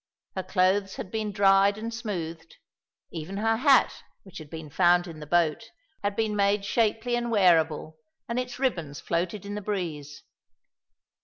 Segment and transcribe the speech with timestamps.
[0.35, 2.55] Her clothes had been dried and smoothed;
[3.11, 5.69] even her hat, which had been found in the boat,
[6.01, 10.23] had been made shapely and wearable, and its ribbons floated in the breeze.